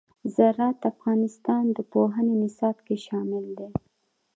زراعت 0.35 0.75
د 0.79 0.83
افغانستان 0.93 1.63
د 1.77 1.79
پوهنې 1.91 2.35
نصاب 2.43 2.75
کې 2.85 2.95
شامل 3.05 3.45
دي. 3.57 3.69